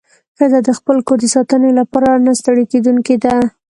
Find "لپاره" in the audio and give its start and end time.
1.79-2.09